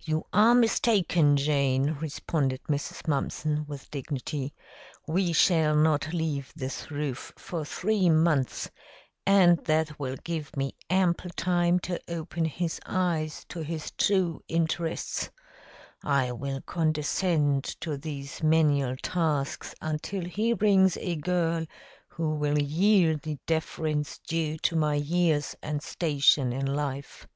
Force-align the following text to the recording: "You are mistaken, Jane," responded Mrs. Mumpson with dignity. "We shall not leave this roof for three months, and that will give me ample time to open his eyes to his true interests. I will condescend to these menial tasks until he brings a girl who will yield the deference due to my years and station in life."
"You 0.00 0.26
are 0.32 0.52
mistaken, 0.52 1.36
Jane," 1.36 1.92
responded 2.00 2.60
Mrs. 2.64 3.06
Mumpson 3.06 3.64
with 3.66 3.88
dignity. 3.88 4.52
"We 5.06 5.32
shall 5.32 5.76
not 5.76 6.12
leave 6.12 6.52
this 6.56 6.90
roof 6.90 7.32
for 7.36 7.64
three 7.64 8.10
months, 8.10 8.68
and 9.24 9.64
that 9.66 9.96
will 9.96 10.16
give 10.24 10.56
me 10.56 10.74
ample 10.90 11.30
time 11.36 11.78
to 11.86 12.00
open 12.08 12.46
his 12.46 12.80
eyes 12.84 13.44
to 13.50 13.60
his 13.62 13.92
true 13.92 14.42
interests. 14.48 15.30
I 16.02 16.32
will 16.32 16.60
condescend 16.60 17.62
to 17.82 17.96
these 17.96 18.42
menial 18.42 18.96
tasks 18.96 19.72
until 19.80 20.24
he 20.24 20.52
brings 20.52 20.96
a 20.96 21.14
girl 21.14 21.64
who 22.08 22.34
will 22.34 22.58
yield 22.60 23.22
the 23.22 23.38
deference 23.46 24.18
due 24.18 24.58
to 24.64 24.74
my 24.74 24.96
years 24.96 25.54
and 25.62 25.80
station 25.80 26.52
in 26.52 26.66
life." 26.66 27.28